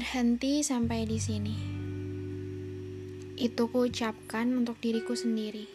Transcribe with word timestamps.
Berhenti 0.00 0.64
sampai 0.64 1.04
di 1.04 1.20
sini. 1.20 1.52
Itu 3.36 3.68
kuucapkan 3.68 4.48
untuk 4.56 4.80
diriku 4.80 5.12
sendiri. 5.12 5.68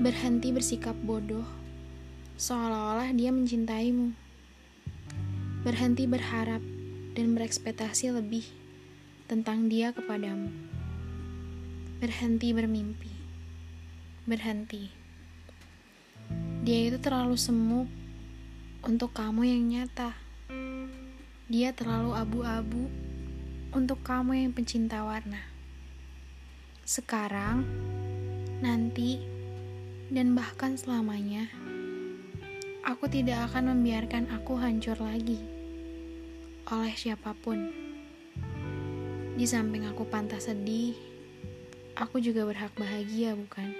Berhenti 0.00 0.56
bersikap 0.56 0.96
bodoh, 1.04 1.44
seolah-olah 2.40 3.12
dia 3.12 3.28
mencintaimu. 3.28 4.16
Berhenti 5.68 6.08
berharap 6.08 6.64
dan 7.12 7.36
berekspektasi 7.36 8.08
lebih 8.08 8.48
tentang 9.28 9.68
dia 9.68 9.92
kepadamu. 9.92 10.48
Berhenti 12.00 12.56
bermimpi. 12.56 13.12
Berhenti. 14.24 14.88
Dia 16.64 16.88
itu 16.88 16.96
terlalu 16.96 17.36
semu 17.36 17.84
untuk 18.80 19.12
kamu 19.12 19.44
yang 19.44 19.62
nyata. 19.76 20.27
Dia 21.48 21.72
terlalu 21.72 22.12
abu-abu 22.12 22.92
untuk 23.72 24.04
kamu 24.04 24.36
yang 24.36 24.52
pencinta 24.52 25.00
warna. 25.00 25.40
Sekarang, 26.84 27.64
nanti, 28.60 29.16
dan 30.12 30.36
bahkan 30.36 30.76
selamanya, 30.76 31.48
aku 32.84 33.08
tidak 33.08 33.48
akan 33.48 33.72
membiarkan 33.72 34.28
aku 34.28 34.60
hancur 34.60 35.00
lagi 35.00 35.40
oleh 36.68 36.92
siapa 36.92 37.32
pun. 37.32 37.72
Di 39.32 39.48
samping 39.48 39.88
aku 39.88 40.04
pantas 40.04 40.52
sedih, 40.52 40.92
aku 41.96 42.20
juga 42.20 42.44
berhak 42.44 42.76
bahagia, 42.76 43.32
bukan? 43.32 43.72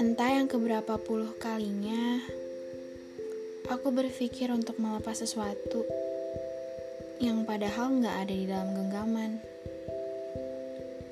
Entah 0.00 0.32
yang 0.32 0.48
keberapa 0.48 0.96
puluh 0.96 1.36
kalinya, 1.36 2.24
aku 3.68 3.92
berpikir 3.92 4.48
untuk 4.48 4.80
melepas 4.80 5.12
sesuatu 5.12 5.84
yang 7.20 7.44
padahal 7.44 8.00
nggak 8.00 8.16
ada 8.24 8.32
di 8.32 8.48
dalam 8.48 8.72
genggaman. 8.72 9.44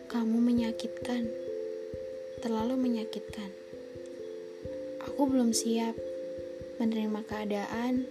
Kamu 0.08 0.40
menyakitkan, 0.40 1.28
terlalu 2.40 2.80
menyakitkan. 2.80 3.52
Aku 5.04 5.28
belum 5.28 5.52
siap 5.52 5.92
menerima 6.80 7.28
keadaan 7.28 8.08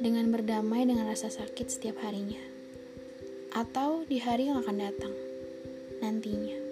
dengan 0.00 0.32
berdamai 0.32 0.88
dengan 0.88 1.12
rasa 1.12 1.28
sakit 1.28 1.68
setiap 1.68 2.00
harinya, 2.00 2.40
atau 3.52 4.08
di 4.08 4.16
hari 4.16 4.48
yang 4.48 4.64
akan 4.64 4.80
datang 4.80 5.12
nantinya. 6.00 6.63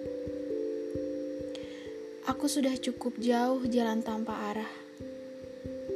Aku 2.23 2.47
sudah 2.47 2.71
cukup 2.79 3.19
jauh 3.19 3.59
jalan 3.67 3.99
tanpa 3.99 4.55
arah 4.55 4.71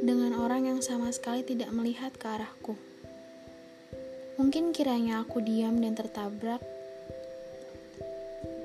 dengan 0.04 0.36
orang 0.36 0.68
yang 0.68 0.84
sama 0.84 1.08
sekali 1.08 1.40
tidak 1.40 1.72
melihat 1.72 2.12
ke 2.20 2.28
arahku. 2.28 2.76
Mungkin 4.36 4.76
kiranya 4.76 5.24
aku 5.24 5.40
diam 5.40 5.80
dan 5.80 5.96
tertabrak, 5.96 6.60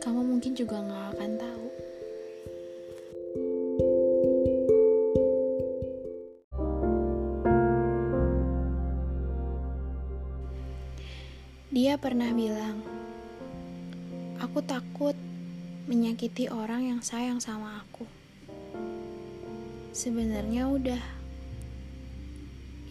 kamu 0.03 0.27
mungkin 0.27 0.59
juga 0.59 0.83
gak 0.83 1.15
akan 1.15 1.33
tahu. 1.39 1.67
Dia 11.71 11.95
pernah 11.95 12.35
bilang, 12.35 12.83
"Aku 14.43 14.59
takut 14.67 15.15
menyakiti 15.83 16.47
orang 16.47 16.87
yang 16.95 17.01
sayang 17.03 17.43
sama 17.43 17.83
aku. 17.83 18.07
Sebenarnya 19.91 20.71
udah. 20.71 21.03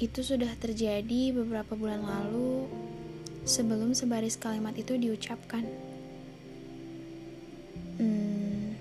Itu 0.02 0.26
sudah 0.26 0.52
terjadi 0.58 1.32
beberapa 1.32 1.78
bulan 1.78 2.04
lalu 2.04 2.66
sebelum 3.48 3.94
sebaris 3.96 4.36
kalimat 4.36 4.74
itu 4.76 4.98
diucapkan. 4.98 5.64
Hmm, 8.02 8.76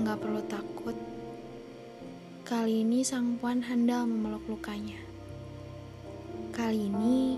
nggak 0.00 0.18
perlu 0.18 0.42
takut. 0.48 0.96
Kali 2.46 2.82
ini 2.82 3.04
sang 3.04 3.36
puan 3.36 3.62
handal 3.62 4.08
memeluk 4.08 4.42
lukanya. 4.48 4.98
Kali 6.56 6.88
ini 6.88 7.36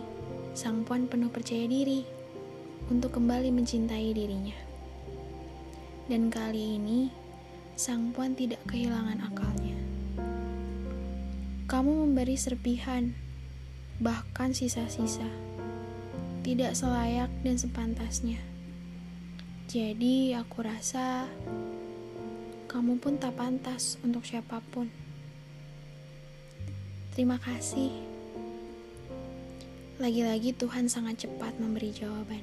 sang 0.55 0.87
puan 0.87 1.11
penuh 1.11 1.29
percaya 1.29 1.67
diri 1.67 2.07
untuk 2.87 3.19
kembali 3.19 3.51
mencintai 3.51 4.15
dirinya. 4.15 4.68
Dan 6.09 6.33
kali 6.33 6.81
ini, 6.81 7.13
sang 7.77 8.17
puan 8.17 8.33
tidak 8.33 8.65
kehilangan 8.65 9.21
akalnya. 9.29 9.77
Kamu 11.69 12.09
memberi 12.09 12.33
serpihan, 12.33 13.13
bahkan 14.01 14.57
sisa-sisa. 14.57 15.29
Tidak 16.41 16.73
selayak 16.73 17.29
dan 17.45 17.61
sepantasnya. 17.61 18.41
Jadi, 19.69 20.33
aku 20.33 20.65
rasa 20.65 21.29
kamu 22.73 22.97
pun 23.05 23.21
tak 23.21 23.37
pantas 23.37 24.01
untuk 24.01 24.25
siapa 24.25 24.65
pun. 24.73 24.89
Terima 27.13 27.37
kasih. 27.37 27.93
Lagi-lagi 30.01 30.57
Tuhan 30.57 30.89
sangat 30.89 31.29
cepat 31.29 31.53
memberi 31.61 31.93
jawaban. 31.93 32.41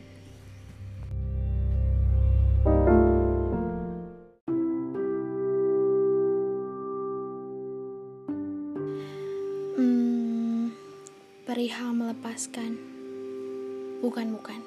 Perihal 11.55 11.95
melepaskan. 11.95 12.75
Bukan, 14.03 14.27
bukan. 14.35 14.59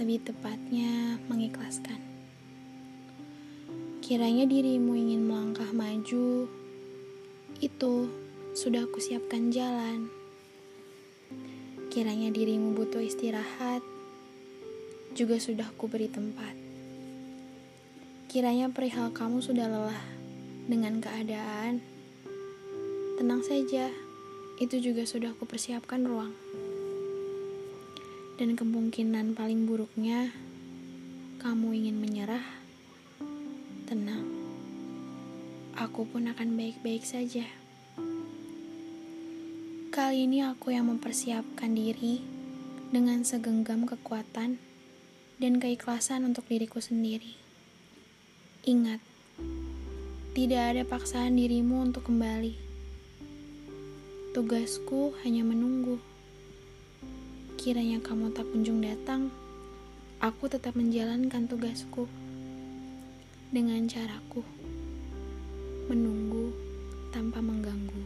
Lebih 0.00 0.24
tepatnya 0.24 1.20
mengikhlaskan. 1.28 2.00
Kiranya 4.00 4.48
dirimu 4.48 4.96
ingin 4.96 5.28
melangkah 5.28 5.68
maju, 5.76 6.48
itu 7.60 7.94
sudah 8.56 8.88
kusiapkan 8.96 9.52
jalan. 9.52 10.08
Kiranya 11.92 12.32
dirimu 12.32 12.72
butuh 12.72 13.04
istirahat, 13.04 13.84
juga 15.12 15.36
sudah 15.36 15.68
kuberi 15.76 16.08
tempat. 16.08 16.56
Kiranya 18.32 18.72
perihal 18.72 19.12
kamu 19.12 19.44
sudah 19.44 19.68
lelah 19.68 20.00
dengan 20.64 20.96
keadaan, 21.04 21.84
tenang 23.20 23.44
saja 23.44 23.92
itu 24.60 24.76
juga 24.82 25.08
sudah 25.08 25.32
aku 25.32 25.48
persiapkan 25.48 26.04
ruang. 26.04 26.34
Dan 28.36 28.58
kemungkinan 28.58 29.38
paling 29.38 29.64
buruknya, 29.64 30.34
kamu 31.40 31.78
ingin 31.78 31.96
menyerah, 32.02 32.44
tenang. 33.88 34.26
Aku 35.78 36.04
pun 36.04 36.28
akan 36.28 36.58
baik-baik 36.58 37.06
saja. 37.06 37.48
Kali 39.92 40.24
ini 40.24 40.44
aku 40.44 40.72
yang 40.72 40.88
mempersiapkan 40.88 41.72
diri 41.76 42.24
dengan 42.92 43.24
segenggam 43.24 43.84
kekuatan 43.84 44.56
dan 45.40 45.52
keikhlasan 45.60 46.24
untuk 46.28 46.48
diriku 46.48 46.80
sendiri. 46.80 47.36
Ingat, 48.64 49.00
tidak 50.32 50.62
ada 50.76 50.82
paksaan 50.88 51.36
dirimu 51.36 51.84
untuk 51.84 52.08
kembali 52.08 52.71
Tugasku 54.32 55.12
hanya 55.20 55.44
menunggu. 55.44 56.00
Kiranya 57.60 58.00
kamu 58.00 58.32
tak 58.32 58.48
kunjung 58.48 58.80
datang, 58.80 59.28
aku 60.24 60.48
tetap 60.48 60.72
menjalankan 60.72 61.44
tugasku 61.44 62.08
dengan 63.52 63.84
caraku, 63.84 64.40
menunggu 65.92 66.48
tanpa 67.12 67.44
mengganggu. 67.44 68.02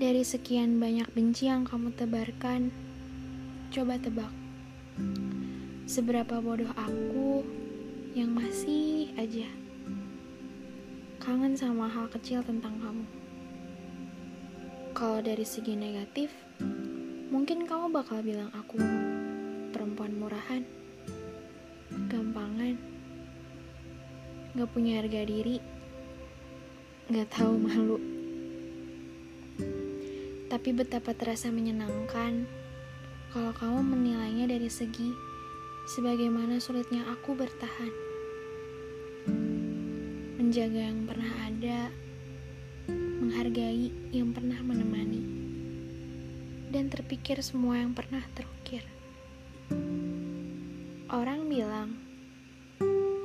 Dari 0.00 0.24
sekian 0.24 0.80
banyak 0.80 1.12
benci 1.12 1.52
yang 1.52 1.68
kamu 1.68 1.92
tebarkan, 1.92 2.72
coba 3.68 4.00
tebak 4.00 4.41
seberapa 5.86 6.40
bodoh 6.40 6.70
aku 6.72 7.44
yang 8.12 8.32
masih 8.32 9.12
aja 9.16 9.48
kangen 11.22 11.54
sama 11.54 11.86
hal 11.86 12.10
kecil 12.10 12.42
tentang 12.42 12.74
kamu. 12.82 13.06
Kalau 14.90 15.22
dari 15.22 15.46
segi 15.46 15.78
negatif, 15.78 16.34
mungkin 17.30 17.62
kamu 17.62 17.94
bakal 17.94 18.26
bilang 18.26 18.50
aku 18.50 18.76
perempuan 19.70 20.18
murahan, 20.18 20.66
gampangan, 22.10 22.74
gak 24.58 24.70
punya 24.74 24.98
harga 24.98 25.22
diri, 25.22 25.62
gak 27.06 27.30
tahu 27.30 27.54
malu. 27.54 28.02
Tapi 30.50 30.68
betapa 30.74 31.14
terasa 31.14 31.54
menyenangkan 31.54 32.50
kalau 33.32 33.48
kamu 33.56 33.80
menilainya 33.80 34.44
dari 34.44 34.68
segi 34.68 35.08
sebagaimana 35.88 36.60
sulitnya 36.60 37.00
aku 37.16 37.32
bertahan. 37.32 37.88
Menjaga 40.36 40.92
yang 40.92 41.08
pernah 41.08 41.32
ada, 41.48 41.88
menghargai 42.92 43.88
yang 44.12 44.36
pernah 44.36 44.60
menemani, 44.60 45.24
dan 46.76 46.92
terpikir 46.92 47.40
semua 47.40 47.80
yang 47.80 47.96
pernah 47.96 48.20
terukir. 48.36 48.84
Orang 51.08 51.48
bilang, 51.48 51.96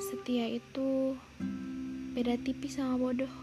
setia 0.07 0.47
itu 0.47 1.19
beda 2.15 2.39
tipis 2.47 2.79
sama 2.79 2.95
bodoh. 2.95 3.35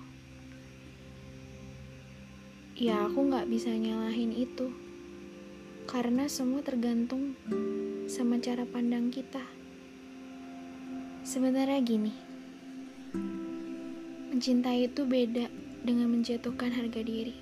Ya 2.72 3.04
aku 3.04 3.28
gak 3.28 3.52
bisa 3.52 3.68
nyalahin 3.68 4.32
itu. 4.32 4.83
Karena 5.94 6.26
semua 6.26 6.58
tergantung 6.58 7.38
sama 8.10 8.42
cara 8.42 8.66
pandang 8.66 9.14
kita. 9.14 9.46
Sebenarnya 11.22 11.78
gini. 11.86 12.10
Mencintai 14.34 14.90
itu 14.90 15.06
beda 15.06 15.46
dengan 15.86 16.10
menjatuhkan 16.10 16.74
harga 16.74 16.98
diri. 16.98 17.38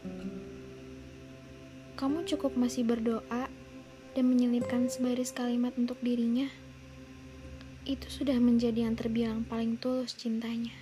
Kamu 1.97 2.29
cukup 2.29 2.53
masih 2.61 2.85
berdoa 2.85 3.49
dan 4.13 4.25
menyelipkan 4.29 4.85
sebaris 4.85 5.33
kalimat 5.33 5.73
untuk 5.81 5.97
dirinya. 6.05 6.53
Itu 7.89 8.05
sudah 8.13 8.37
menjadi 8.37 8.85
yang 8.85 9.01
terbilang 9.01 9.49
paling 9.49 9.81
tulus 9.81 10.13
cintanya. 10.13 10.77